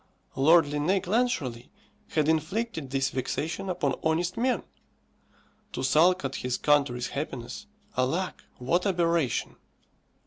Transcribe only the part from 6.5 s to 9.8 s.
country's happiness, alack, what aberration!